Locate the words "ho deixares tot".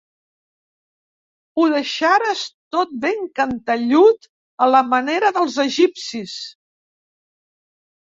1.61-2.97